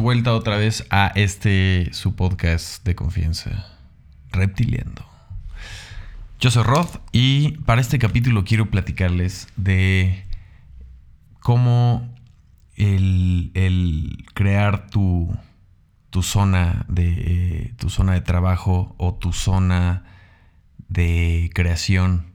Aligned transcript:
vuelta 0.00 0.32
otra 0.34 0.56
vez 0.56 0.86
a 0.90 1.12
este 1.14 1.90
su 1.92 2.16
podcast 2.16 2.84
de 2.84 2.94
confianza, 2.94 3.66
Reptiliendo. 4.32 5.04
Yo 6.40 6.50
soy 6.50 6.62
Rod 6.62 6.88
y 7.12 7.58
para 7.66 7.82
este 7.82 7.98
capítulo 7.98 8.44
quiero 8.44 8.70
platicarles 8.70 9.48
de 9.56 10.24
cómo 11.40 12.14
el, 12.76 14.24
crear 14.32 14.86
tu, 14.88 15.36
tu, 16.08 16.22
zona 16.22 16.86
de, 16.88 17.74
tu 17.78 17.90
zona 17.90 18.14
de 18.14 18.22
trabajo 18.22 18.94
o 18.96 19.14
tu 19.14 19.34
zona 19.34 20.04
de 20.88 21.50
creación 21.54 22.32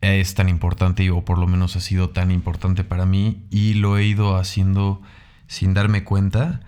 es 0.00 0.34
tan 0.34 0.48
importante 0.48 1.10
o 1.10 1.24
por 1.24 1.38
lo 1.38 1.48
menos 1.48 1.74
ha 1.74 1.80
sido 1.80 2.10
tan 2.10 2.30
importante 2.30 2.84
para 2.84 3.04
mí 3.04 3.46
y 3.50 3.74
lo 3.74 3.98
he 3.98 4.04
ido 4.04 4.36
haciendo 4.36 5.02
sin 5.48 5.74
darme 5.74 6.04
cuenta. 6.04 6.60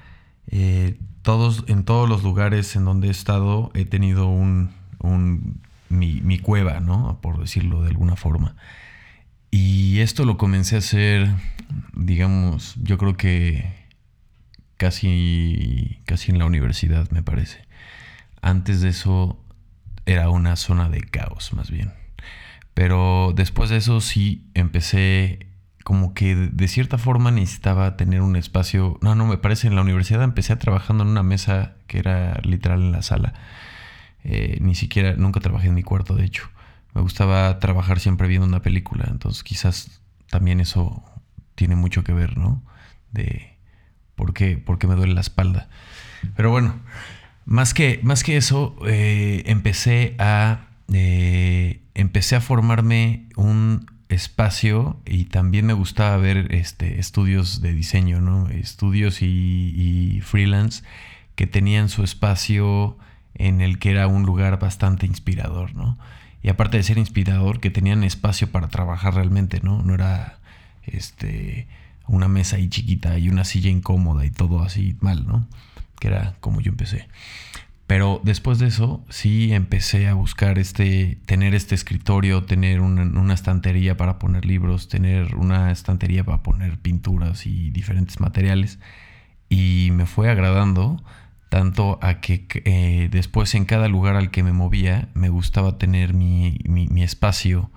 Eh, 0.48 0.98
todos, 1.23 1.65
en 1.69 1.84
todos 1.84 2.09
los 2.09 2.25
lugares 2.25 2.75
en 2.75 2.84
donde 2.84 3.09
he 3.09 3.11
estado 3.11 3.71
he 3.75 3.84
tenido 3.84 4.27
un, 4.27 4.73
mi, 5.88 6.38
cueva, 6.38 6.80
¿no? 6.80 7.21
Por 7.21 7.38
decirlo 7.38 7.83
de 7.83 7.91
alguna 7.91 8.16
forma. 8.16 8.57
Y 9.52 10.01
esto 10.01 10.24
lo 10.24 10.37
comencé 10.37 10.77
a 10.77 10.79
hacer, 10.79 11.29
digamos, 11.95 12.74
yo 12.83 12.98
creo 12.98 13.16
que 13.16 13.73
casi, 14.77 16.01
casi 16.07 16.30
en 16.30 16.38
la 16.38 16.47
universidad, 16.47 17.10
me 17.10 17.23
parece. 17.23 17.66
Antes 18.41 18.80
de 18.80 18.88
eso 18.88 19.38
era 20.07 20.30
una 20.30 20.57
zona 20.57 20.88
de 20.88 21.02
caos, 21.02 21.52
más 21.52 21.71
bien. 21.71 21.93
Pero 22.74 23.33
después 23.35 23.69
de 23.71 23.76
eso 23.76 24.01
sí 24.01 24.47
empecé 24.54 25.49
como 25.84 26.14
que 26.14 26.34
de 26.34 26.68
cierta 26.68 26.98
forma 26.98 27.30
necesitaba 27.30 27.96
tener 27.96 28.23
un 28.23 28.36
espacio. 28.36 28.98
No, 29.00 29.14
no, 29.14 29.26
me 29.26 29.38
parece 29.38 29.66
en 29.66 29.74
la 29.74 29.82
universidad 29.82 30.23
empecé 30.23 30.54
trabajando 30.56 31.04
en 31.04 31.10
una 31.10 31.23
mesa 31.23 31.74
que 31.86 31.98
era 31.98 32.40
literal 32.42 32.82
en 32.82 32.92
la 32.92 33.02
sala. 33.02 33.34
Eh, 34.24 34.58
ni 34.60 34.74
siquiera, 34.74 35.14
nunca 35.16 35.40
trabajé 35.40 35.68
en 35.68 35.74
mi 35.74 35.82
cuarto, 35.82 36.14
de 36.14 36.24
hecho. 36.24 36.48
Me 36.95 37.01
gustaba 37.01 37.58
trabajar 37.58 38.01
siempre 38.01 38.28
viendo 38.28 38.46
una 38.46 38.62
película, 38.62 39.06
entonces 39.10 39.42
quizás 39.42 40.01
también 40.28 40.60
eso 40.60 41.02
tiene 41.54 41.76
mucho 41.76 42.04
que 42.04 42.12
ver, 42.12 42.36
¿no? 42.36 42.62
De 43.12 43.56
por 44.16 44.34
qué, 44.34 44.58
por 44.58 44.78
qué 44.78 44.86
me 44.86 44.96
duele 44.96 45.14
la 45.14 45.20
espalda. 45.20 45.68
Pero 46.36 46.51
bueno, 46.51 46.74
más 47.46 47.74
que, 47.74 48.01
más 48.02 48.23
que 48.23 48.36
eso, 48.36 48.76
eh, 48.86 49.42
empecé 49.46 50.14
a. 50.18 50.66
Eh, 50.92 51.80
empecé 51.95 52.36
a 52.36 52.40
formarme 52.40 53.28
un 53.36 53.86
espacio 54.11 55.01
y 55.07 55.25
también 55.27 55.66
me 55.66 55.73
gustaba 55.73 56.16
ver 56.16 56.55
este, 56.55 56.99
estudios 56.99 57.61
de 57.61 57.73
diseño, 57.73 58.21
¿no? 58.21 58.49
Estudios 58.49 59.23
y, 59.23 60.21
freelance 60.23 60.83
que 61.35 61.47
tenían 61.47 61.89
su 61.89 62.03
espacio 62.03 62.99
en 63.35 63.61
el 63.61 63.79
que 63.79 63.91
era 63.93 64.06
un 64.06 64.25
lugar 64.25 64.59
bastante 64.59 65.06
inspirador, 65.06 65.75
¿no? 65.75 65.99
Y 66.43 66.49
aparte 66.49 66.77
de 66.77 66.83
ser 66.83 66.99
inspirador, 66.99 67.61
que 67.61 67.71
tenían 67.71 68.05
espacio 68.05 68.50
para 68.50 68.69
trabajar 68.69 69.15
realmente, 69.15 69.61
¿no? 69.62 69.83
No 69.83 69.94
era 69.94 70.38
este, 70.84 71.66
una 72.06 72.28
mesa 72.28 72.56
ahí 72.56 72.69
chiquita 72.69 73.19
y 73.19 73.28
una 73.28 73.44
silla 73.44 73.71
incómoda 73.71 74.25
y 74.25 74.31
todo 74.31 74.62
así 74.62 74.97
mal, 75.00 75.27
¿no? 75.27 75.47
Que 75.99 76.09
era 76.09 76.34
como 76.41 76.61
yo 76.61 76.71
empecé. 76.71 77.09
Pero 77.91 78.21
después 78.22 78.60
de 78.60 78.69
eso, 78.69 79.05
sí 79.09 79.53
empecé 79.53 80.06
a 80.06 80.15
buscar 80.15 80.60
este, 80.60 81.19
tener 81.27 81.56
este 81.56 81.75
escritorio, 81.75 82.44
tener 82.44 82.81
una, 82.81 83.34
estantería 83.34 83.97
para 83.97 84.21
poner 84.21 84.44
libros, 84.44 84.88
tener 84.88 85.34
una 85.34 85.72
estantería 85.72 86.22
para 86.22 86.41
poner 86.44 86.78
pinturas 86.78 87.47
y 87.47 87.70
diferentes 87.70 88.20
materiales. 88.20 88.78
Y 89.48 89.88
me 89.91 90.06
fue 90.06 90.31
agradando 90.31 91.03
tanto 91.48 91.98
a 92.00 92.20
que 92.20 92.47
eh, 92.64 93.09
después 93.10 93.56
en 93.56 93.64
cada 93.64 93.88
lugar 93.88 94.14
al 94.14 94.31
que 94.31 94.44
me 94.44 94.53
movía 94.53 95.09
me 95.14 95.28
gustaba 95.28 95.76
tener 95.76 96.14
mi, 96.14 96.60
espacio 97.03 97.72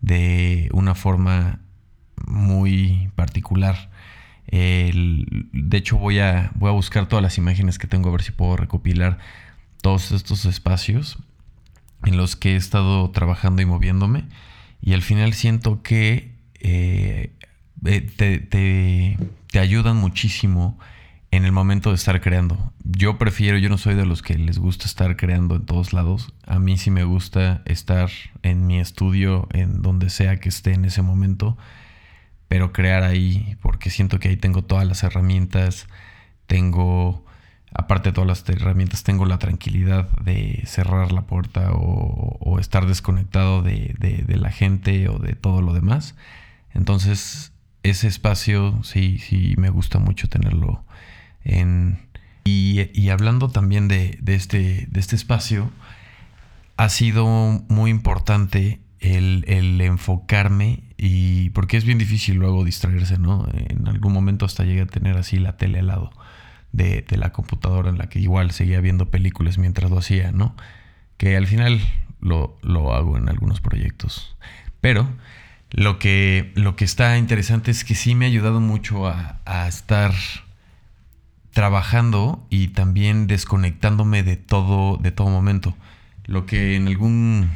de 0.00 0.70
una 0.72 0.94
forma 0.94 1.60
muy 2.26 3.10
particular. 3.14 3.90
de 4.50 5.76
hecho 5.76 5.98
voy 5.98 6.18
a, 6.18 6.50
voy 6.54 6.70
a 6.70 6.72
buscar 6.72 7.08
todas 7.08 7.22
las 7.22 7.36
imágenes 7.36 7.78
que 7.78 7.86
tengo 7.86 8.08
a 8.08 8.12
ver 8.12 8.22
si 8.22 8.32
puedo 8.32 8.56
recopilar 8.56 9.18
todos 9.80 10.12
estos 10.12 10.44
espacios 10.44 11.18
en 12.04 12.16
los 12.16 12.36
que 12.36 12.52
he 12.52 12.56
estado 12.56 13.10
trabajando 13.10 13.62
y 13.62 13.66
moviéndome 13.66 14.24
y 14.82 14.94
al 14.94 15.02
final 15.02 15.34
siento 15.34 15.82
que 15.82 16.32
eh, 16.60 17.32
eh, 17.84 19.16
te, 19.50 19.58
ayudan 19.58 19.96
muchísimo 19.96 20.78
en 21.30 21.44
el 21.44 21.52
momento 21.52 21.90
de 21.90 21.96
estar 21.96 22.20
creando. 22.20 22.72
Yo 22.82 23.18
prefiero, 23.18 23.58
yo 23.58 23.68
no 23.68 23.78
soy 23.78 23.94
de 23.94 24.06
los 24.06 24.22
que 24.22 24.36
les 24.36 24.58
gusta 24.58 24.86
estar 24.86 25.16
creando 25.16 25.56
en 25.56 25.66
todos 25.66 25.92
lados. 25.92 26.32
A 26.46 26.58
mí 26.58 26.76
sí 26.76 26.90
me 26.90 27.04
gusta 27.04 27.62
estar 27.66 28.10
en 28.42 28.66
mi 28.66 28.80
estudio, 28.80 29.48
en 29.52 29.82
donde 29.82 30.10
sea 30.10 30.40
que 30.40 30.48
esté 30.48 30.72
en 30.72 30.84
ese 30.84 31.02
momento, 31.02 31.56
pero 32.48 32.72
crear 32.72 33.04
ahí, 33.04 33.56
porque 33.62 33.90
siento 33.90 34.18
que 34.18 34.28
ahí 34.28 34.36
tengo 34.36 34.62
todas 34.62 34.86
las 34.86 35.02
herramientas, 35.04 35.86
tengo 36.46 37.24
aparte 37.72 38.08
de 38.08 38.12
todas 38.12 38.28
las 38.28 38.48
herramientas, 38.48 39.04
tengo 39.04 39.26
la 39.26 39.38
tranquilidad 39.38 40.08
de 40.18 40.62
cerrar 40.66 41.12
la 41.12 41.22
puerta 41.22 41.70
o, 41.72 42.58
estar 42.58 42.86
desconectado 42.86 43.62
de, 43.62 43.94
la 44.28 44.50
gente 44.50 45.08
o 45.08 45.18
de 45.18 45.34
todo 45.34 45.62
lo 45.62 45.72
demás. 45.72 46.14
Entonces, 46.74 47.52
ese 47.82 48.06
espacio 48.06 48.78
sí, 48.82 49.18
sí 49.18 49.54
me 49.56 49.70
gusta 49.70 49.98
mucho 49.98 50.28
tenerlo 50.28 50.84
en... 51.44 52.08
Y, 52.44 53.08
hablando 53.10 53.48
también 53.48 53.86
de, 53.86 54.18
este, 54.26 54.88
de 54.90 55.00
este 55.00 55.14
espacio, 55.14 55.70
ha 56.76 56.88
sido 56.88 57.26
muy 57.68 57.90
importante 57.90 58.80
el, 58.98 59.44
el, 59.46 59.80
enfocarme 59.80 60.82
y 60.96 61.50
porque 61.50 61.76
es 61.76 61.84
bien 61.84 61.98
difícil 61.98 62.36
luego 62.36 62.64
distraerse, 62.64 63.18
¿no? 63.18 63.46
En 63.52 63.86
algún 63.86 64.12
momento 64.12 64.46
hasta 64.46 64.64
llegué 64.64 64.80
a 64.80 64.86
tener 64.86 65.16
así 65.16 65.38
la 65.38 65.56
tele 65.56 65.78
al 65.78 65.86
lado 65.86 66.10
de, 66.72 67.04
la 67.16 67.32
computadora 67.32 67.90
en 67.90 67.98
la 67.98 68.08
que 68.08 68.20
igual 68.20 68.52
seguía 68.52 68.80
viendo 68.80 69.10
películas 69.10 69.58
mientras 69.58 69.90
lo 69.90 69.98
hacía, 69.98 70.32
¿no? 70.32 70.54
Que 71.16 71.36
al 71.36 71.46
final 71.46 71.80
lo, 72.20 72.58
hago 72.94 73.16
en 73.16 73.28
algunos 73.28 73.60
proyectos. 73.60 74.36
Pero 74.80 75.08
lo 75.70 75.98
que, 75.98 76.52
lo 76.54 76.76
que 76.76 76.84
está 76.84 77.18
interesante 77.18 77.70
es 77.70 77.84
que 77.84 77.94
sí 77.94 78.14
me 78.14 78.24
ha 78.24 78.28
ayudado 78.28 78.60
mucho 78.60 79.06
a, 79.06 79.40
estar 79.68 80.12
trabajando 81.52 82.46
y 82.48 82.68
también 82.68 83.26
desconectándome 83.26 84.22
de 84.22 84.36
todo, 84.36 84.96
de 84.96 85.10
todo 85.12 85.28
momento. 85.28 85.76
Lo 86.26 86.46
que 86.46 86.76
en 86.76 86.86
algún, 86.86 87.50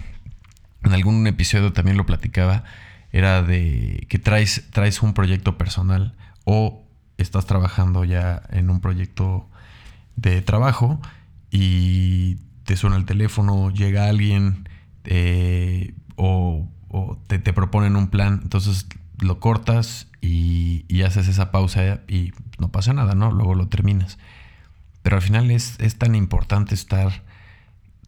en 0.83 0.93
algún 0.93 1.27
episodio 1.27 1.73
también 1.73 1.97
lo 1.97 2.07
platicaba 2.07 2.65
era 3.13 3.43
de 3.43 4.07
que 4.09 4.19
traes, 4.19 4.69
traes 4.73 5.01
un 5.01 5.15
proyecto 5.15 5.57
personal 5.57 6.15
o 6.45 6.84
estás 7.19 7.47
trabajando 7.47 8.05
ya 8.05 8.43
en 8.51 8.71
un 8.71 8.81
proyecto 8.81 9.49
de 10.17 10.43
trabajo 10.43 11.01
y 11.51 12.37
te 12.65 12.77
suena 12.77 12.97
el 12.97 13.05
teléfono, 13.05 13.71
llega 13.71 14.09
alguien 14.09 14.69
eh, 15.05 15.95
o, 16.17 16.69
te, 17.27 17.39
proponen 17.53 17.97
un 17.97 18.09
plan, 18.09 18.41
entonces 18.43 18.87
lo 19.21 19.41
cortas 19.41 20.09
y, 20.21 20.85
haces 21.03 21.29
esa 21.29 21.51
pausa 21.51 22.01
y 22.09 22.33
no 22.59 22.71
pasa 22.71 22.95
nada, 22.95 23.15
¿no? 23.15 23.31
Luego 23.31 23.55
lo 23.55 23.69
terminas. 23.69 24.17
Pero 25.03 25.17
al 25.17 25.23
final 25.23 25.51
es, 25.51 25.77
tan 25.99 26.15
importante 26.15 26.75
estar 26.75 27.23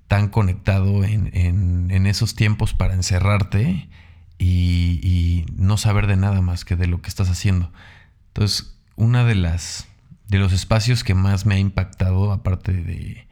tan 0.09 0.29
conectado 0.29 1.05
en, 1.05 2.07
esos 2.07 2.35
tiempos 2.35 2.73
para 2.73 2.95
encerrarte 2.95 3.89
y, 4.39 5.01
y, 5.03 5.47
no 5.57 5.77
saber 5.77 6.07
de 6.07 6.17
nada 6.17 6.41
más 6.41 6.65
que 6.65 6.75
de 6.77 6.87
lo 6.87 7.03
que 7.03 7.11
estás 7.11 7.29
haciendo. 7.29 7.71
Entonces, 8.29 8.76
una 8.97 9.25
de 9.25 9.35
las 9.35 9.89
de 10.29 10.39
los 10.39 10.53
espacios 10.53 11.05
que 11.05 11.15
más 11.15 11.47
me 11.47 11.55
ha 11.55 11.59
impactado, 11.59 12.33
aparte 12.33 12.73
de, 12.73 13.29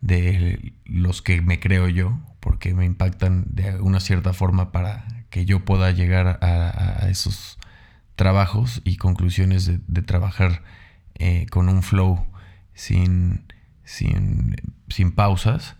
de 0.00 0.74
los 0.84 1.22
que 1.22 1.40
me 1.40 1.60
creo 1.60 1.88
yo, 1.88 2.18
porque 2.40 2.74
me 2.74 2.84
impactan 2.84 3.44
de 3.48 3.80
una 3.80 4.00
cierta 4.00 4.32
forma 4.32 4.70
para 4.70 5.06
que 5.30 5.44
yo 5.44 5.64
pueda 5.64 5.90
llegar 5.90 6.38
a, 6.42 7.08
esos 7.08 7.58
trabajos 8.14 8.82
y 8.84 8.96
conclusiones 8.96 9.66
de, 9.66 10.02
trabajar 10.02 10.62
eh, 11.14 11.46
con 11.50 11.68
un 11.68 11.82
flow 11.82 12.26
sin, 12.74 13.52
sin, 13.84 14.56
sin, 14.88 15.12
pausas, 15.12 15.76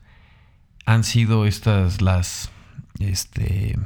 han 0.86 1.04
sido 1.04 1.46
estas 1.46 2.00
las, 2.00 2.50
este, 2.98 3.78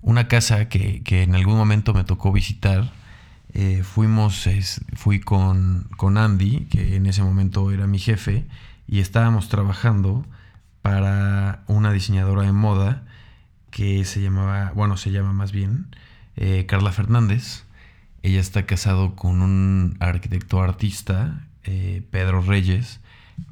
una 0.00 0.28
casa 0.28 0.68
que, 0.68 1.02
que 1.02 1.22
en 1.22 1.34
algún 1.34 1.56
momento 1.56 1.94
me 1.94 2.04
tocó 2.04 2.32
visitar 2.32 2.92
eh, 3.54 3.82
fuimos, 3.82 4.48
fui 4.94 5.20
con, 5.20 5.88
con, 5.96 6.18
Andy, 6.18 6.66
que 6.70 6.96
en 6.96 7.06
ese 7.06 7.22
momento 7.22 7.70
era 7.70 7.86
mi 7.86 7.98
jefe, 7.98 8.46
y 8.86 9.00
estábamos 9.00 9.48
trabajando 9.48 10.24
para 10.82 11.62
una 11.66 11.92
diseñadora 11.92 12.42
de 12.42 12.52
moda 12.52 13.04
que 13.70 14.04
se 14.04 14.20
llamaba, 14.20 14.72
bueno, 14.74 14.96
se 14.96 15.10
llama 15.10 15.32
más 15.32 15.52
bien 15.52 15.86
eh, 16.36 16.66
Carla 16.66 16.92
Fernández. 16.92 17.64
Ella 18.22 18.40
está 18.40 18.66
casado 18.66 19.16
con 19.16 19.42
un 19.42 19.96
arquitecto 20.00 20.62
artista, 20.62 21.46
eh, 21.64 22.02
Pedro 22.10 22.42
Reyes, 22.42 23.00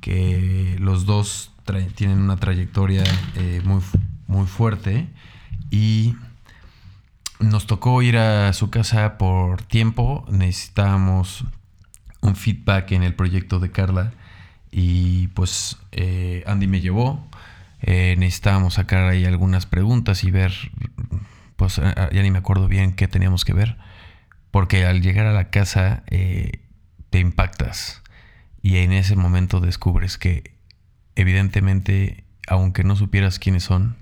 que 0.01 0.77
los 0.81 1.07
dos 1.07 1.53
tienen 1.95 2.19
una 2.21 2.37
trayectoria 2.37 3.05
muy, 3.65 3.83
muy 4.27 4.47
fuerte 4.47 5.09
y 5.71 6.15
nos 7.49 7.67
tocó 7.67 8.03
ir 8.03 8.17
a 8.17 8.53
su 8.53 8.71
casa 8.71 9.19
por 9.19 9.63
tiempo, 9.63 10.25
necesitábamos 10.31 11.45
un 12.21 12.37
feedback 12.37 12.93
en 12.93 13.03
el 13.03 13.15
proyecto 13.15 13.61
de 13.61 13.71
Carla 13.71 14.13
y 14.71 15.29
pues 15.29 15.79
eh, 15.93 16.45
Andy 16.47 16.67
me 16.67 16.81
llevó, 16.81 17.27
necesitábamos 17.81 18.75
sacar 18.75 19.05
ahí 19.05 19.25
algunas 19.25 19.67
preguntas 19.67 20.25
y 20.25 20.31
ver, 20.31 20.53
pues 21.57 21.77
ya 21.77 22.23
ni 22.23 22.31
me 22.31 22.39
acuerdo 22.39 22.69
bien 22.69 22.93
qué 22.93 23.09
teníamos 23.09 23.45
que 23.45 23.53
ver, 23.53 23.77
porque 24.51 24.85
al 24.85 25.01
llegar 25.01 25.27
a 25.27 25.33
la 25.33 25.51
casa 25.51 26.03
te 27.11 27.19
impactas 27.19 28.03
y 28.63 28.79
en 28.79 28.93
ese 28.93 29.17
momento 29.17 29.61
descubres 29.61 30.19
que 30.19 30.55
evidentemente, 31.15 32.25
aunque 32.47 32.85
no 32.85 32.97
supieras 32.97 33.39
quiénes 33.39 33.65
son, 33.65 33.97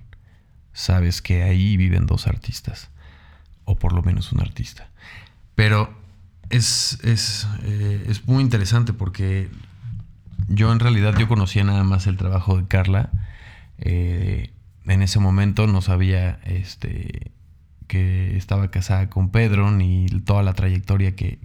sabes 0.72 1.22
que 1.22 1.42
ahí 1.42 1.76
viven 1.76 2.06
dos 2.06 2.26
artistas, 2.26 2.90
o 3.66 3.78
por 3.78 3.92
lo 3.92 4.02
menos 4.02 4.32
un 4.32 4.40
artista. 4.40 4.88
Pero 5.54 5.94
es, 6.48 6.98
es, 7.02 7.46
eh, 7.64 8.10
muy 8.24 8.42
interesante 8.42 8.94
porque 8.94 9.50
yo 10.48 10.72
en 10.72 10.80
realidad 10.80 11.14
yo 11.18 11.28
conocía 11.28 11.64
nada 11.64 11.84
más 11.84 12.06
el 12.06 12.16
trabajo 12.16 12.56
de 12.56 12.66
Carla. 12.66 13.10
Eh, 13.78 14.50
en 14.86 15.02
ese 15.02 15.18
momento 15.18 15.66
no 15.66 15.82
sabía 15.82 16.38
este, 16.44 17.32
que 17.86 18.36
estaba 18.36 18.70
casada 18.70 19.10
con 19.10 19.30
Pedro, 19.30 19.70
ni 19.70 20.06
toda 20.24 20.42
la 20.42 20.54
trayectoria 20.54 21.16
que, 21.16 21.38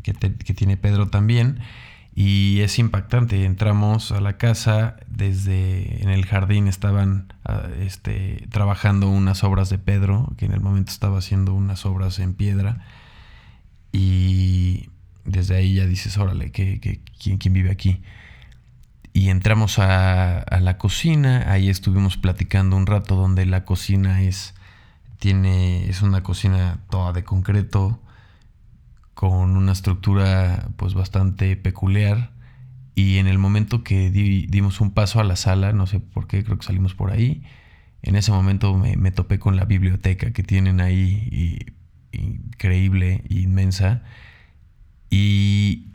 tiene 0.56 0.78
Pedro 0.78 1.10
también. 1.10 1.60
Y 2.14 2.60
es 2.62 2.78
impactante. 2.80 3.46
Entramos 3.46 4.12
a 4.12 4.20
la 4.22 4.38
casa, 4.38 4.98
desde 5.08 6.04
en 6.04 6.10
el 6.10 6.26
jardín 6.26 6.68
estaban 6.68 7.34
ah, 7.46 7.68
este, 7.80 8.48
trabajando 8.52 9.10
unas 9.10 9.44
obras 9.44 9.70
de 9.70 9.78
Pedro, 9.78 10.34
que 10.38 10.46
en 10.46 10.52
el 10.52 10.62
momento 10.62 10.92
estaba 10.92 11.20
haciendo 11.20 11.54
unas 11.54 11.86
obras 11.86 12.20
en 12.20 12.34
piedra. 12.34 12.86
Y 13.92 14.90
desde 15.26 15.56
ahí 15.56 15.76
ya 15.76 15.86
dices, 15.86 16.18
órale, 16.18 16.52
¿qué, 16.52 16.80
quién, 17.20 17.38
quién, 17.38 17.54
vive 17.54 17.72
aquí? 17.72 18.02
Y 19.14 19.30
entramos 19.30 19.80
a, 19.80 20.40
a 20.40 20.60
la 20.60 20.78
cocina, 20.78 21.52
ahí 21.52 21.70
estuvimos 21.70 22.18
platicando 22.18 22.76
un 22.76 22.88
rato 22.88 23.16
donde 23.16 23.46
la 23.46 23.66
cocina 23.66 24.22
es 24.22 24.54
tiene, 25.22 25.88
es 25.88 26.02
una 26.02 26.24
cocina 26.24 26.80
toda 26.90 27.14
de 27.14 27.24
concreto, 27.24 28.00
con 29.14 29.58
una 29.58 29.72
estructura 29.72 30.70
pues 30.78 30.94
bastante 30.94 31.56
peculiar. 31.56 32.32
Y 32.96 33.18
en 33.18 33.28
el 33.28 33.38
momento 33.38 33.84
que 33.84 34.12
dimos 34.12 34.82
un 34.82 34.92
paso 34.92 35.20
a 35.20 35.24
la 35.24 35.36
sala, 35.36 35.72
no 35.74 35.88
sé 35.88 36.00
por 36.00 36.28
qué, 36.28 36.44
creo 36.44 36.58
que 36.58 36.66
salimos 36.66 36.94
por 36.94 37.12
ahí, 37.12 37.44
en 38.04 38.16
ese 38.16 38.32
momento 38.32 38.76
me, 38.76 39.12
topé 39.12 39.40
con 39.40 39.56
la 39.56 39.66
biblioteca 39.66 40.32
que 40.32 40.44
tienen 40.44 40.82
ahí, 40.82 41.66
increíble, 42.12 43.24
inmensa. 43.30 44.02
Y 45.10 45.88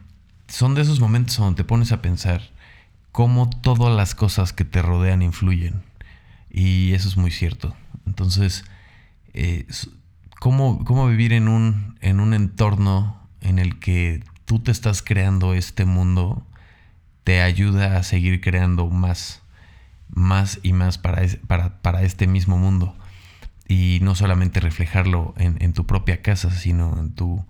son 0.49 0.75
de 0.75 0.83
esos 0.83 1.01
momentos 1.01 1.37
donde 1.37 1.57
te 1.57 1.65
pones 1.65 1.93
a 1.93 2.01
pensar 2.03 2.43
cómo 3.13 3.51
todas 3.51 3.95
las 3.95 4.15
cosas 4.15 4.53
que 4.53 4.65
te 4.65 4.83
rodean 4.83 5.23
influyen. 5.23 5.83
Y 6.51 6.93
eso 6.93 7.09
es 7.09 7.17
muy 7.17 7.31
cierto. 7.31 7.75
Entonces, 8.07 8.65
eh, 9.35 9.67
cómo, 10.41 11.07
vivir 11.09 11.33
en 11.33 11.49
un, 11.49 11.97
en 12.01 12.21
un 12.21 12.35
entorno 12.35 13.21
en 13.41 13.59
el 13.59 13.79
que 13.79 14.23
tú 14.45 14.61
te 14.61 14.71
estás 14.71 15.03
creando 15.03 15.55
este 15.55 15.85
mundo 15.85 16.47
te 17.25 17.43
ayuda 17.43 17.97
a 17.97 18.05
seguir 18.05 18.41
creando 18.41 18.87
más, 18.89 19.43
más 20.09 20.61
y 20.63 20.73
más 20.73 20.97
para, 20.97 21.27
para, 21.83 22.03
este 22.03 22.29
mismo 22.29 22.57
mundo. 22.57 22.95
Y 23.67 23.99
no 24.03 24.15
solamente 24.15 24.61
reflejarlo 24.61 25.35
en, 25.37 25.73
tu 25.73 25.87
propia 25.87 26.23
casa, 26.23 26.53
sino 26.53 26.97
en 27.01 27.13
tu, 27.17 27.45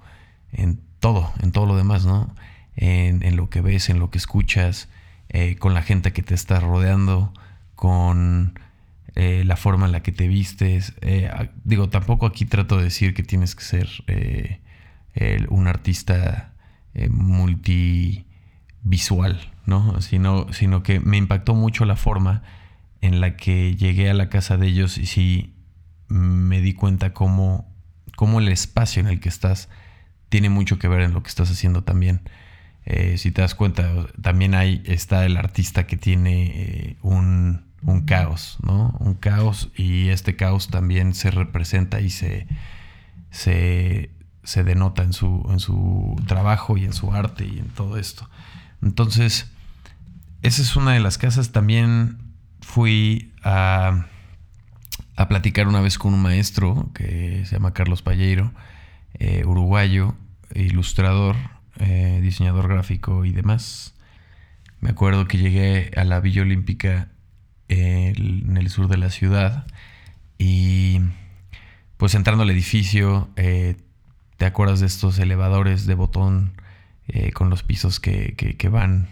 en 0.50 0.80
todo, 0.98 1.30
en 1.42 1.52
todo 1.52 1.66
lo 1.66 1.76
demás, 1.76 2.06
¿no? 2.06 2.34
En, 2.74 3.36
lo 3.36 3.50
que 3.50 3.60
ves, 3.60 3.90
en 3.90 3.98
lo 3.98 4.08
que 4.08 4.16
escuchas, 4.16 4.88
eh, 5.28 5.56
con 5.56 5.74
la 5.74 5.82
gente 5.82 6.14
que 6.14 6.22
te 6.22 6.34
está 6.34 6.58
rodeando, 6.58 7.34
con 7.74 8.58
eh, 9.18 9.44
la 9.46 9.56
forma 9.56 9.86
en 9.86 9.92
la 9.92 10.02
que 10.02 10.12
te 10.12 10.28
vistes. 10.28 10.92
Eh, 11.00 11.30
digo, 11.64 11.88
tampoco 11.88 12.26
aquí 12.26 12.44
trato 12.44 12.76
de 12.76 12.84
decir 12.84 13.14
que 13.14 13.22
tienes 13.22 13.54
que 13.54 13.64
ser 13.64 13.88
eh, 14.08 14.60
un 15.48 15.68
artista 15.68 16.52
multivisual, 17.10 19.40
¿no? 19.64 20.02
Sino, 20.02 20.52
sino 20.52 20.82
que 20.82 21.00
me 21.00 21.16
impactó 21.16 21.54
mucho 21.54 21.86
la 21.86 21.96
forma 21.96 22.42
en 23.00 23.22
la 23.22 23.36
que 23.36 23.74
llegué 23.76 24.10
a 24.10 24.14
la 24.14 24.28
casa 24.28 24.58
de 24.58 24.66
ellos 24.66 24.98
y 24.98 25.06
sí 25.06 25.54
me 26.08 26.60
di 26.60 26.74
cuenta 26.74 27.14
cómo, 27.14 27.74
cómo 28.16 28.40
el 28.40 28.48
espacio 28.48 29.00
en 29.00 29.08
el 29.08 29.20
que 29.20 29.30
estás 29.30 29.70
tiene 30.28 30.50
mucho 30.50 30.78
que 30.78 30.88
ver 30.88 31.00
en 31.00 31.14
lo 31.14 31.22
que 31.22 31.30
estás 31.30 31.50
haciendo 31.50 31.84
también. 31.84 32.20
si 33.16 33.30
te 33.30 33.40
das 33.40 33.54
cuenta, 33.54 34.08
también 34.20 34.54
hay, 34.54 34.82
está 34.84 35.24
el 35.24 35.38
artista 35.38 35.86
que 35.86 35.96
tiene 35.96 36.98
un, 37.02 37.64
un 37.86 38.02
caos, 38.02 38.58
¿no? 38.62 38.94
Un 38.98 39.14
caos 39.14 39.70
y 39.76 40.08
este 40.08 40.36
caos 40.36 40.68
también 40.68 41.14
se 41.14 41.30
representa 41.30 42.00
y 42.00 42.10
se, 42.10 42.46
se, 43.30 44.10
denota 44.64 45.02
en 45.04 45.12
su, 45.12 45.46
en 45.50 45.60
su 45.60 46.20
trabajo 46.26 46.76
y 46.76 46.84
en 46.84 46.92
su 46.92 47.12
arte 47.12 47.46
y 47.46 47.60
en 47.60 47.68
todo 47.68 47.96
esto. 47.96 48.28
Entonces, 48.82 49.50
esa 50.42 50.62
es 50.62 50.74
una 50.76 50.92
de 50.92 51.00
las 51.00 51.16
casas. 51.16 51.52
También 51.52 52.18
fui 52.60 53.32
a, 53.44 54.06
a 55.14 55.28
platicar 55.28 55.68
una 55.68 55.80
vez 55.80 55.96
con 55.96 56.12
un 56.12 56.22
maestro 56.22 56.90
que 56.92 57.44
se 57.46 57.54
llama 57.54 57.72
Carlos 57.72 58.02
Palleiro, 58.02 58.52
eh, 59.14 59.44
uruguayo, 59.46 60.16
ilustrador, 60.54 61.36
eh, 61.78 62.18
diseñador 62.20 62.66
gráfico 62.66 63.24
y 63.24 63.30
demás. 63.30 63.94
Me 64.80 64.90
acuerdo 64.90 65.28
que 65.28 65.38
llegué 65.38 65.92
a 65.96 66.02
la 66.02 66.18
Villa 66.18 66.42
Olímpica 66.42 67.10
en 67.68 68.56
el 68.56 68.68
sur 68.70 68.88
de 68.88 68.98
la 68.98 69.10
ciudad. 69.10 69.66
Y 70.38 71.00
pues 71.96 72.14
entrando 72.14 72.42
al 72.42 72.50
edificio, 72.50 73.28
eh, 73.36 73.76
te 74.36 74.44
acuerdas 74.44 74.80
de 74.80 74.86
estos 74.86 75.18
elevadores 75.18 75.86
de 75.86 75.94
botón 75.94 76.52
eh, 77.08 77.32
con 77.32 77.50
los 77.50 77.62
pisos 77.62 78.00
que, 78.00 78.34
que, 78.34 78.68
van 78.68 79.08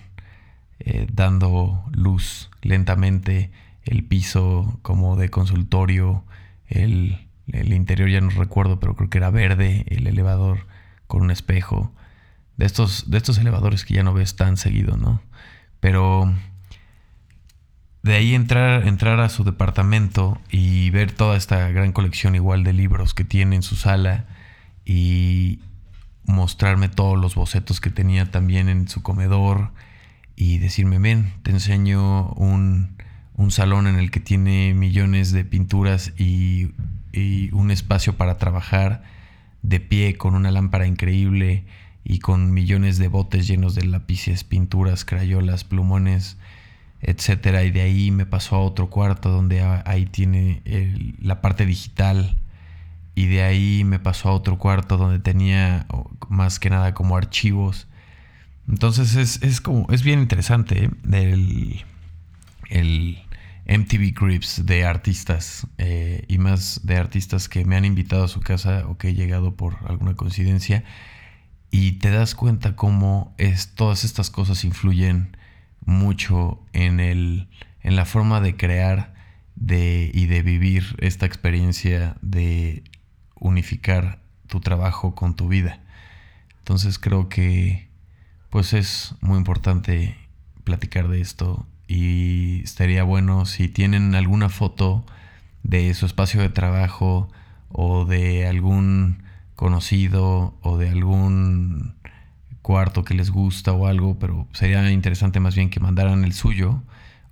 eh, 0.81 1.07
dando 1.13 1.85
luz 1.93 2.51
lentamente, 2.63 3.51
el 3.85 4.05
piso 4.05 4.79
como 4.83 5.17
de 5.17 5.31
consultorio, 5.31 6.25
el, 6.69 7.27
el, 7.53 7.73
interior 7.73 8.09
ya 8.09 8.21
no 8.21 8.31
recuerdo, 8.31 8.81
pero 8.81 8.97
creo 8.97 9.11
que 9.11 9.19
era 9.19 9.31
verde, 9.31 9.85
el 9.89 10.07
elevador 10.07 10.67
con 11.07 11.23
un 11.23 11.31
espejo. 11.31 11.93
De 12.57 12.67
estos, 12.67 13.11
de 13.11 13.19
estos 13.19 13.39
elevadores 13.39 13.85
que 13.85 13.95
ya 13.95 14.03
no 14.03 14.15
ves 14.15 14.37
tan 14.37 14.57
seguido, 14.57 14.97
¿no? 14.97 15.21
Pero 15.81 16.33
de 18.05 18.15
ahí 18.15 18.35
entrar, 18.35 18.87
entrar 18.87 19.19
a 19.21 19.31
su 19.31 19.45
departamento 19.45 20.39
y 20.51 20.91
ver 20.91 21.11
toda 21.11 21.39
esta 21.39 21.71
gran 21.71 21.93
colección 21.93 22.35
igual 22.35 22.63
de 22.63 22.75
libros 22.75 23.15
que 23.15 23.25
tiene 23.25 23.57
en 23.57 23.63
su 23.63 23.77
sala 23.77 24.27
y 24.85 25.61
mostrarme 26.27 26.91
todos 26.91 27.19
los 27.19 27.35
bocetos 27.35 27.81
que 27.81 27.89
tenía 27.89 28.31
también 28.31 28.69
en 28.69 28.89
su 28.89 29.03
comedor 29.03 29.71
y 30.37 30.59
decirme, 30.59 30.99
ven, 30.99 31.33
te 31.45 31.51
enseño 31.51 32.29
un, 32.33 32.95
salón 33.49 33.87
en 33.87 33.99
el 33.99 34.11
que 34.11 34.21
tiene 34.21 34.75
millones 34.75 35.33
de 35.33 35.47
pinturas 35.47 36.13
y, 36.19 36.73
y 37.11 37.51
un 37.55 37.71
espacio 37.71 38.19
para 38.19 38.37
trabajar 38.37 39.03
de 39.63 39.81
pie 39.81 40.19
con 40.19 40.35
una 40.35 40.51
lámpara 40.51 40.87
increíble 40.87 41.65
y 42.05 42.19
con 42.19 42.53
millones 42.53 42.99
de 42.99 43.09
botes 43.09 43.47
llenos 43.47 43.75
de 43.75 43.87
lápices, 43.87 44.45
pinturas, 44.45 45.07
crayolas, 45.07 45.65
plumones 45.65 46.37
etcétera. 47.05 47.65
Y 47.65 47.71
de 47.71 47.83
ahí 47.83 48.11
me 48.11 48.27
pasó 48.27 48.57
a 48.57 48.61
otro 48.61 48.91
cuarto 48.91 49.31
donde 49.31 49.63
ahí 49.63 50.07
tiene 50.07 50.63
la 51.21 51.41
parte 51.41 51.67
digital. 51.67 52.37
Y 53.15 53.27
de 53.27 53.43
ahí 53.43 53.85
me 53.85 53.99
pasó 53.99 54.31
a 54.31 54.33
otro 54.33 54.59
cuarto 54.59 54.97
donde 54.97 55.21
tenía 55.21 55.87
más 56.29 56.59
que 56.59 56.71
nada 56.71 56.95
como 56.95 57.17
archivos. 57.17 57.87
Entonces 58.69 59.15
es, 59.43 59.61
como, 59.61 59.87
es 59.91 60.03
bien 60.03 60.21
interesante 60.21 60.85
¿eh? 60.85 61.81
el, 62.71 63.19
MTV 63.67 64.13
Grips 64.15 64.67
de 64.67 64.85
artistas 64.85 65.67
eh, 65.79 66.25
y 66.29 66.39
más 66.39 66.81
de 66.85 66.97
artistas 66.97 67.49
que 67.49 67.65
me 67.65 67.77
han 67.77 67.85
invitado 67.85 68.25
a 68.25 68.29
su 68.29 68.41
casa 68.41 68.85
o 68.89 68.99
que 68.99 69.09
he 69.09 69.15
llegado 69.15 69.55
por 69.55 69.77
alguna 69.87 70.15
coincidencia 70.15 70.85
y 71.71 71.93
te 71.93 72.11
das 72.11 72.37
cuenta 72.37 72.77
cómo 72.77 73.35
es, 73.37 73.75
todas 73.75 74.05
estas 74.05 74.31
cosas 74.31 74.65
influyen 74.65 75.37
mucho 75.87 76.63
en, 76.73 77.01
el, 77.01 77.49
en 77.83 77.97
la 77.97 78.05
forma 78.05 78.41
de 78.41 78.57
crear 78.57 79.15
de, 79.57 80.11
y 80.13 80.27
de 80.27 80.43
vivir 80.43 80.97
esta 80.99 81.27
experiencia 81.27 82.17
de 82.23 82.85
unificar 83.35 84.21
tu 84.47 84.61
trabajo 84.61 85.15
con 85.15 85.37
tu 85.37 85.49
vida. 85.49 85.81
Entonces 86.59 86.99
creo 86.99 87.29
que 87.29 87.89
pues 88.51 88.73
es 88.73 89.15
muy 89.21 89.37
importante 89.37 90.17
platicar 90.65 91.09
de 91.09 91.21
esto 91.21 91.67
y 91.89 92.63
estaría 92.63 93.03
bueno 93.03 93.47
si 93.47 93.69
tienen 93.69 94.15
alguna 94.15 94.49
foto 94.49 95.05
de 95.63 95.93
su 95.95 96.07
espacio 96.07 96.41
de 96.41 96.49
trabajo 96.51 97.29
o 97.71 98.05
de 98.05 98.47
algún 98.47 99.25
conocido 99.57 100.57
o 100.63 100.79
de 100.79 100.91
algún 100.91 101.97
cuarto 102.65 103.05
que 103.05 103.13
les 103.13 103.31
gusta 103.31 103.75
o 103.75 103.87
algo, 103.87 104.19
pero 104.19 104.49
sería 104.53 104.91
interesante 104.91 105.39
más 105.39 105.55
bien 105.55 105.69
que 105.69 105.81
mandaran 105.81 106.25
el 106.25 106.33
suyo 106.33 106.83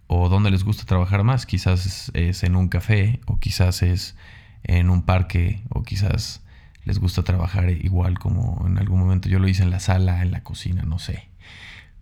o 0.07 0.29
dónde 0.29 0.51
les 0.51 0.63
gusta 0.63 0.85
trabajar 0.85 1.25
más. 1.25 1.47
Quizás 1.47 2.11
es 2.13 2.43
en 2.45 2.55
un 2.55 2.69
café 2.69 3.19
o 3.25 3.39
quizás 3.41 3.83
es 3.83 4.15
en 4.63 4.91
un 4.91 5.03
parque 5.03 5.63
o 5.71 5.85
quizás 5.85 6.43
les 6.85 6.99
gusta 6.99 7.23
trabajar 7.23 7.71
igual 7.71 8.19
como 8.19 8.63
en 8.67 8.77
algún 8.77 9.01
momento 9.01 9.31
yo 9.31 9.39
lo 9.39 9.49
hice 9.49 9.63
en 9.63 9.71
la 9.71 9.81
sala, 9.81 10.21
en 10.21 10.33
la 10.33 10.43
cocina, 10.43 10.83
no 10.83 10.99
sé. 10.99 11.29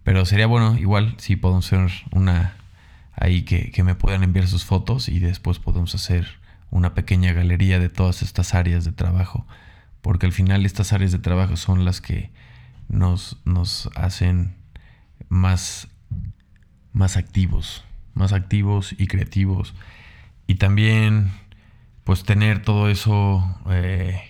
Pero 0.02 0.26
sería 0.26 0.48
bueno 0.48 0.76
igual 0.76 1.14
si 1.18 1.36
podemos 1.36 1.72
hacer 1.72 1.88
una 2.10 2.56
ahí 3.14 3.42
que, 3.42 3.70
que 3.70 3.84
me 3.84 3.94
puedan 3.94 4.24
enviar 4.24 4.48
sus 4.48 4.64
fotos 4.64 5.08
y 5.08 5.20
después 5.20 5.60
podemos 5.60 5.94
hacer 5.94 6.26
una 6.72 6.94
pequeña 6.94 7.32
galería 7.32 7.78
de 7.78 7.90
todas 7.90 8.22
estas 8.22 8.54
áreas 8.54 8.84
de 8.84 8.90
trabajo. 8.90 9.46
Porque 10.02 10.26
al 10.26 10.32
final 10.32 10.66
estas 10.66 10.92
áreas 10.92 11.12
de 11.12 11.20
trabajo 11.20 11.56
son 11.56 11.84
las 11.84 12.00
que 12.00 12.32
nos, 12.90 13.38
nos 13.44 13.88
hacen 13.94 14.56
más, 15.28 15.88
más 16.92 17.16
activos, 17.16 17.84
más 18.14 18.32
activos 18.32 18.94
y 18.98 19.06
creativos. 19.06 19.74
Y 20.46 20.56
también 20.56 21.30
pues 22.04 22.24
tener 22.24 22.62
todo 22.62 22.88
eso 22.88 23.44
eh, 23.70 24.20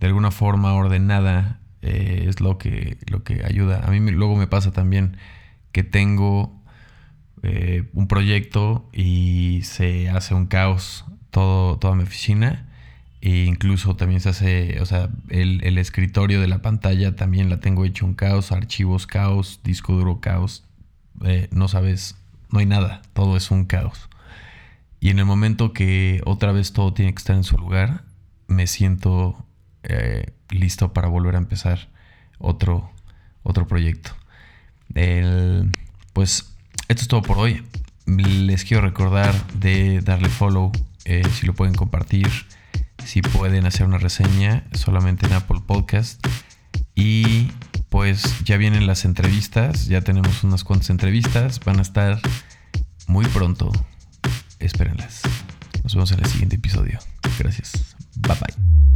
de 0.00 0.06
alguna 0.06 0.30
forma 0.30 0.74
ordenada 0.74 1.60
eh, 1.82 2.24
es 2.28 2.40
lo 2.40 2.58
que, 2.58 2.98
lo 3.06 3.22
que 3.22 3.44
ayuda. 3.44 3.82
A 3.84 3.90
mí 3.90 4.00
luego 4.10 4.36
me 4.36 4.46
pasa 4.46 4.72
también 4.72 5.18
que 5.72 5.84
tengo 5.84 6.62
eh, 7.42 7.90
un 7.92 8.08
proyecto 8.08 8.88
y 8.92 9.60
se 9.64 10.08
hace 10.08 10.34
un 10.34 10.46
caos 10.46 11.04
todo, 11.30 11.78
toda 11.78 11.94
mi 11.94 12.04
oficina. 12.04 12.65
E 13.20 13.44
incluso 13.44 13.96
también 13.96 14.20
se 14.20 14.28
hace, 14.28 14.80
o 14.80 14.86
sea, 14.86 15.08
el, 15.28 15.64
el, 15.64 15.78
escritorio 15.78 16.40
de 16.40 16.46
la 16.46 16.62
pantalla 16.62 17.16
también 17.16 17.50
la 17.50 17.60
tengo 17.60 17.84
hecho 17.84 18.04
un 18.06 18.14
caos, 18.14 18.52
archivos 18.52 19.06
caos, 19.06 19.60
disco 19.64 19.94
duro 19.94 20.20
caos. 20.20 20.64
Eh, 21.24 21.48
no 21.50 21.68
sabes, 21.68 22.16
no 22.50 22.58
hay 22.58 22.66
nada, 22.66 23.02
todo 23.14 23.36
es 23.36 23.50
un 23.50 23.64
caos. 23.64 24.08
Y 25.00 25.10
en 25.10 25.18
el 25.18 25.24
momento 25.24 25.72
que 25.72 26.20
otra 26.24 26.52
vez 26.52 26.72
todo 26.72 26.92
tiene 26.92 27.12
que 27.12 27.18
estar 27.18 27.36
en 27.36 27.44
su 27.44 27.56
lugar, 27.56 28.04
me 28.48 28.66
siento 28.66 29.44
eh, 29.82 30.32
listo 30.50 30.92
para 30.92 31.08
volver 31.08 31.34
a 31.36 31.38
empezar 31.38 31.88
otro, 32.38 32.90
otro 33.42 33.66
proyecto. 33.66 34.12
El, 34.94 35.70
pues 36.12 36.54
esto 36.88 37.02
es 37.02 37.08
todo 37.08 37.22
por 37.22 37.38
hoy. 37.38 37.62
Les 38.06 38.64
quiero 38.64 38.82
recordar 38.82 39.34
de 39.54 40.00
darle 40.00 40.28
follow 40.28 40.70
eh, 41.04 41.22
si 41.32 41.46
lo 41.46 41.54
pueden 41.54 41.74
compartir, 41.74 42.28
si 43.06 43.22
pueden 43.22 43.64
hacer 43.66 43.86
una 43.86 43.98
reseña 43.98 44.64
solamente 44.72 45.26
en 45.26 45.32
Apple 45.32 45.62
Podcast. 45.66 46.26
Y 46.94 47.50
pues 47.88 48.44
ya 48.44 48.56
vienen 48.56 48.86
las 48.86 49.04
entrevistas, 49.04 49.86
ya 49.86 50.00
tenemos 50.02 50.44
unas 50.44 50.64
cuantas 50.64 50.90
entrevistas, 50.90 51.60
van 51.60 51.78
a 51.78 51.82
estar 51.82 52.20
muy 53.06 53.24
pronto. 53.26 53.72
Espérenlas. 54.58 55.22
Nos 55.84 55.94
vemos 55.94 56.10
en 56.12 56.20
el 56.20 56.26
siguiente 56.26 56.56
episodio. 56.56 56.98
Gracias. 57.38 57.96
Bye 58.16 58.34
bye. 58.34 58.95